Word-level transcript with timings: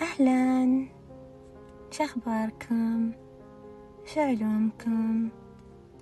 أهلا. 0.00 0.86
شخباركم؟ 1.90 3.12
شعلومكم؟ 4.06 5.28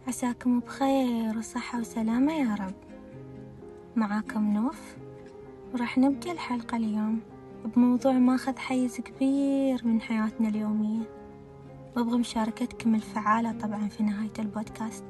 عساكم 0.09 0.61
بخير 0.61 1.39
وصحة 1.39 1.81
وسلامة 1.81 2.33
يا 2.33 2.55
رب. 2.55 2.75
معاكم 3.97 4.53
نوف؟ 4.53 4.97
وراح 5.75 5.99
نبدأ 5.99 6.33
الحلقة 6.33 6.77
اليوم 6.77 7.21
بموضوع 7.65 8.13
ماخذ 8.13 8.57
حيز 8.57 9.01
كبير 9.01 9.87
من 9.87 10.01
حياتنا 10.01 10.49
اليومية. 10.49 11.11
وأبغى 11.97 12.19
مشاركتكم 12.19 12.95
الفعالة 12.95 13.53
طبعا 13.53 13.89
في 13.89 14.03
نهاية 14.03 14.33
البودكاست. 14.39 15.05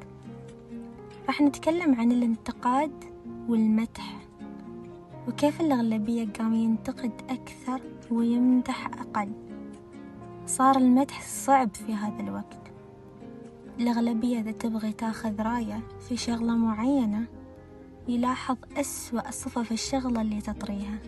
راح 1.27 1.41
نتكلم 1.41 1.95
عن 1.95 2.12
الانتقاد 2.12 3.05
والمدح. 3.48 4.27
وكيف 5.29 5.60
الأغلبية 5.60 6.29
قام 6.38 6.54
ينتقد 6.54 7.12
أكثر 7.30 7.80
ويمدح 8.10 8.86
أقل؟ 8.86 9.32
صار 10.46 10.77
المدح 10.77 11.23
صعب 11.23 11.74
في 11.74 11.95
هذا 11.95 12.20
الوقت. 12.20 12.73
الأغلبية 13.80 14.41
إذا 14.41 14.50
تبغي 14.52 14.92
تأخذ 14.92 15.42
رأية 15.42 15.80
في 16.09 16.16
شغلة 16.16 16.56
معينة 16.56 17.24
يلاحظ 18.09 18.56
أسوأ 18.77 19.30
صفة 19.30 19.62
في 19.62 19.72
الشغلة 19.72 20.20
اللي 20.20 20.41
تطريها 20.41 20.98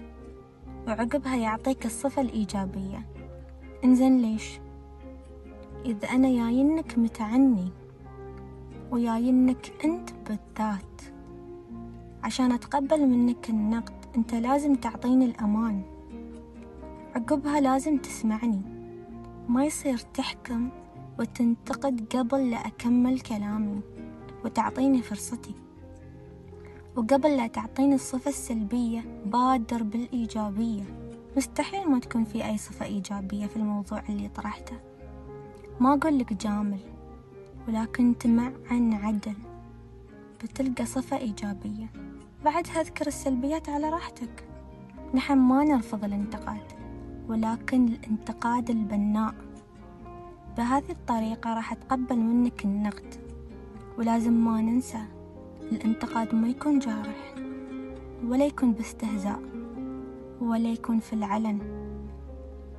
وعقبها 0.87 1.37
يعطيك 1.37 1.87
الصفة 1.87 2.23
الإيجابية. 2.23 3.07
إنزين 3.85 4.19
ليش؟ 4.19 4.61
إذا 5.85 6.09
أنا 6.09 6.29
جاينك 6.29 6.99
متعني 6.99 7.69
وجاينك 8.91 9.73
أنت 9.85 10.11
بالذات. 10.29 11.03
عشان 12.23 12.53
أتقبل 12.53 13.07
منك 13.07 13.51
النقد 13.51 14.00
أنت 14.17 14.35
لازم 14.35 14.75
تعطيني 14.75 15.25
الأمان. 15.25 15.83
عقبها 17.15 17.61
لازم 17.61 17.99
تسمعني. 17.99 18.63
ما 19.49 19.65
يصير 19.65 19.99
تحكم 19.99 20.69
وتنتقد 21.19 22.17
قبل 22.17 22.51
لا 22.51 22.57
أكمل 22.57 23.21
كلامي 23.21 23.81
وتعطيني 24.45 25.03
فرصتي. 25.03 25.55
وقبل 26.97 27.37
لا 27.37 27.47
تعطيني 27.47 27.95
الصفة 27.95 28.29
السلبية 28.29 29.23
بادر 29.27 29.83
بالإيجابية. 29.83 30.85
مستحيل 31.37 31.91
ما 31.91 31.99
تكون 31.99 32.25
في 32.25 32.45
أي 32.47 32.59
صفة 32.59 32.87
إيجابية 32.87 33.47
في 33.47 33.57
الموضوع 33.57 34.03
اللي 34.09 34.29
طرحته. 34.29 34.77
ما 35.81 35.95
أقول 35.95 36.19
لك 36.19 36.33
جامل 36.33 36.81
ولكن 37.69 38.19
تمعن 38.19 38.93
عدل. 38.93 39.37
بتلقى 40.45 40.85
صفة 40.85 41.19
إيجابية. 41.19 42.10
بعدها 42.45 42.81
أذكر 42.81 43.07
السلبيات 43.07 43.69
على 43.69 43.91
راحتك. 43.91 44.45
نحن 45.15 45.39
ما 45.39 45.65
نرفض 45.65 46.05
الانتقاد 46.05 46.63
ولكن 47.29 47.89
الانتقاد 47.89 48.71
البناء. 48.71 49.35
بهذه 50.57 50.91
الطريقة 50.91 51.55
راح 51.55 51.73
أتقبل 51.73 52.17
منك 52.17 52.65
النقد 52.65 53.15
ولازم 53.99 54.33
ما 54.33 54.61
ننسى 54.61 55.05
الانتقاد 55.73 56.35
ما 56.35 56.49
يكون 56.49 56.79
جارح 56.79 57.35
ولا 58.25 58.47
يكون 58.47 58.73
باستهزاء 58.73 59.41
ولا 60.41 60.69
يكون 60.69 60.99
في 60.99 61.13
العلن. 61.13 61.59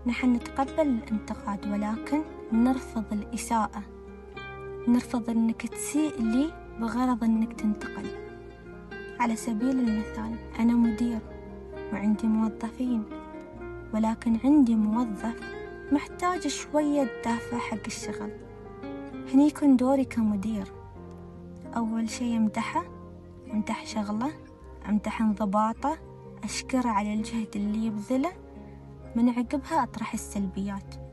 نحن 0.05 0.33
نتقبل 0.33 0.89
الانتقاد 0.89 1.67
ولكن 1.67 2.21
نرفض 2.53 3.05
الإساءة. 3.11 3.83
نرفض 4.87 5.29
أنك 5.29 5.61
تسيء 5.67 6.21
لي 6.21 6.53
بغرض 6.79 7.23
أنك 7.23 7.53
تنتقل 7.53 8.30
على 9.21 9.35
سبيل 9.35 9.79
المثال 9.79 10.35
أنا 10.59 10.73
مدير 10.73 11.19
وعندي 11.93 12.27
موظفين 12.27 13.03
ولكن 13.93 14.37
عندي 14.43 14.75
موظف 14.75 15.39
محتاج 15.91 16.47
شوية 16.47 17.21
دافع 17.25 17.57
حق 17.57 17.85
الشغل. 17.87 18.31
هني 19.33 19.47
يكون 19.47 19.77
دوري 19.77 20.05
كمدير. 20.05 20.71
أول 21.75 22.09
شي 22.09 22.37
أمدحه 22.37 22.83
أمدح 23.53 23.85
شغله 23.85 24.31
أمدح 24.89 25.21
انضباطه 25.21 25.97
أشكره 26.43 26.89
على 26.89 27.13
الجهد 27.13 27.55
اللي 27.55 27.85
يبذله 27.85 28.31
من 29.15 29.29
عقبها 29.29 29.83
أطرح 29.83 30.13
السلبيات. 30.13 31.10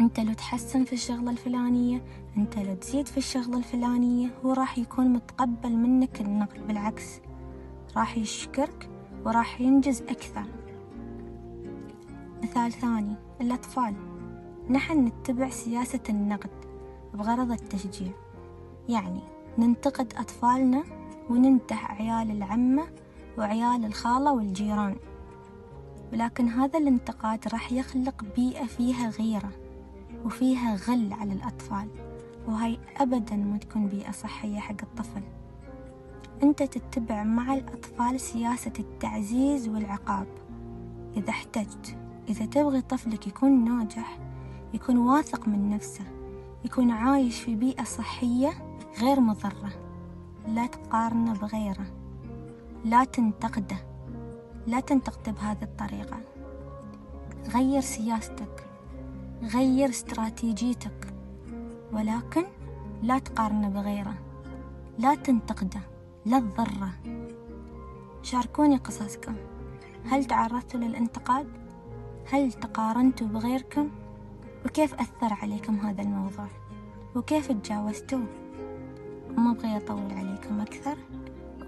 أنت 0.00 0.20
لو 0.20 0.32
تحسن 0.32 0.84
في 0.84 0.92
الشغلة 0.92 1.30
الفلانية 1.30 2.02
أنت 2.36 2.58
لو 2.58 2.74
تزيد 2.74 3.08
في 3.08 3.16
الشغلة 3.16 3.58
الفلانية 3.58 4.30
هو 4.44 4.52
راح 4.52 4.78
يكون 4.78 5.12
متقبل 5.12 5.76
منك 5.76 6.20
النقد 6.20 6.66
بالعكس 6.66 7.20
راح 7.96 8.18
يشكرك 8.18 8.90
وراح 9.24 9.60
ينجز 9.60 10.02
أكثر. 10.02 10.44
مثال 12.42 12.72
ثاني 12.72 13.14
الأطفال. 13.40 13.94
نحن 14.70 15.04
نتبع 15.04 15.50
سياسة 15.50 16.00
النقد 16.08 16.50
بغرض 17.14 17.52
التشجيع. 17.52 18.12
يعني 18.88 19.20
ننتقد 19.58 20.14
أطفالنا 20.16 20.84
ونمدح 21.30 21.90
عيال 21.90 22.30
العمة 22.30 22.88
وعيال 23.38 23.84
الخالة 23.84 24.32
والجيران. 24.32 24.96
ولكن 26.12 26.48
هذا 26.48 26.78
الانتقاد 26.78 27.48
راح 27.52 27.72
يخلق 27.72 28.24
بيئة 28.36 28.66
فيها 28.66 29.10
غيرة. 29.10 29.50
وفيها 30.24 30.76
غل 30.76 31.12
على 31.12 31.32
الأطفال. 31.32 31.88
وهاي 32.46 32.78
أبدا 32.96 33.36
ما 33.36 33.58
تكون 33.58 33.86
بيئة 33.86 34.10
صحية 34.10 34.58
حق 34.58 34.82
الطفل. 34.82 35.22
أنت 36.42 36.62
تتبع 36.62 37.24
مع 37.24 37.54
الأطفال 37.54 38.20
سياسة 38.20 38.72
التعزيز 38.78 39.68
والعقاب. 39.68 40.26
إذا 41.16 41.30
احتجت 41.30 41.96
إذا 42.28 42.46
تبغي 42.46 42.80
طفلك 42.80 43.26
يكون 43.26 43.64
ناجح 43.64 44.18
يكون 44.74 44.98
واثق 44.98 45.48
من 45.48 45.68
نفسه 45.70 46.04
يكون 46.64 46.90
عايش 46.90 47.40
في 47.40 47.54
بيئة 47.54 47.84
صحية 47.84 48.50
غير 49.00 49.20
مضرة 49.20 49.72
لا 50.48 50.66
تقارنه 50.66 51.32
بغيره 51.32 51.86
لا 52.84 53.04
تنتقده 53.04 53.76
لا 54.66 54.80
تنتقده 54.80 55.32
بهذه 55.32 55.62
الطريقة. 55.62 56.20
غير 57.54 57.80
سياستك. 57.80 58.67
غير 59.42 59.88
استراتيجيتك 59.88 61.14
ولكن 61.92 62.44
لا 63.02 63.18
تقارنه 63.18 63.68
بغيره 63.68 64.14
لا 64.98 65.14
تنتقده 65.14 65.80
لا 66.26 66.40
تضره 66.40 66.90
شاركوني 68.22 68.76
قصصكم 68.76 69.34
هل 70.04 70.24
تعرضتوا 70.24 70.80
للانتقاد؟ 70.80 71.46
هل 72.32 72.52
تقارنتوا 72.52 73.26
بغيركم؟ 73.26 73.88
وكيف 74.66 74.94
أثر 74.94 75.32
عليكم 75.42 75.74
هذا 75.74 76.02
الموضوع؟ 76.02 76.48
وكيف 77.16 77.52
تجاوزتوه؟ 77.52 78.26
وما 79.30 79.50
أبغي 79.50 79.76
أطول 79.76 80.12
عليكم 80.12 80.60
أكثر 80.60 80.96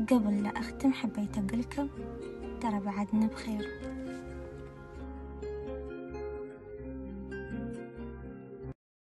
وقبل 0.00 0.42
لا 0.42 0.58
أختم 0.58 0.92
حبيت 0.92 1.38
أقولكم 1.38 1.88
ترى 2.60 2.80
بعدنا 2.80 3.26
بخير 3.26 3.68